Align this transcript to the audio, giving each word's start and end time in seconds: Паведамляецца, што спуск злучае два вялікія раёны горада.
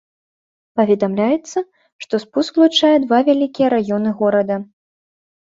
Паведамляецца, 0.79 1.59
што 2.05 2.21
спуск 2.25 2.51
злучае 2.63 2.91
два 3.05 3.19
вялікія 3.29 3.67
раёны 3.75 4.09
горада. 4.23 4.55